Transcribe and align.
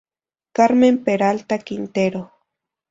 Carmen 0.57 0.97
Peralta 1.05 1.59
Quintero. 1.59 2.21